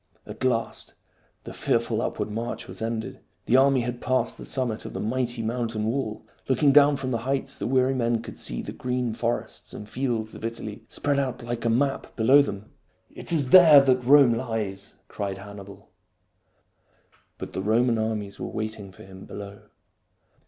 At 0.25 0.43
last 0.43 0.95
the 1.43 1.53
fearful 1.53 2.01
upward 2.01 2.31
march 2.31 2.67
was 2.67 2.81
ended. 2.81 3.19
The 3.45 3.55
army 3.55 3.81
had 3.81 4.01
passed 4.01 4.35
the 4.35 4.45
summit 4.45 4.83
of 4.83 4.93
the 4.93 4.99
mighty 4.99 5.43
mountain 5.43 5.85
wall. 5.85 6.23
Looking 6.49 6.71
down 6.71 6.95
from 6.95 7.11
the 7.11 7.19
heights, 7.19 7.59
the 7.59 7.67
weary 7.67 7.93
men 7.93 8.23
could 8.23 8.39
see 8.39 8.63
the 8.63 8.71
green 8.71 9.13
forests 9.13 9.75
and 9.75 9.87
fields 9.87 10.33
of 10.33 10.43
Italy 10.43 10.83
spread 10.87 11.19
out 11.19 11.43
like 11.43 11.65
a 11.65 11.69
map 11.69 12.15
below 12.15 12.41
them." 12.41 12.71
It 13.15 13.31
is 13.31 13.51
there 13.51 13.79
that 13.79 14.03
Rome 14.03 14.33
lies!" 14.33 14.95
cried 15.07 15.37
Hannibal. 15.37 15.89
But 17.37 17.53
the 17.53 17.61
Roman 17.61 17.99
armies 17.99 18.39
were 18.39 18.47
waiting 18.47 18.91
for 18.91 19.03
him 19.03 19.25
below. 19.25 19.59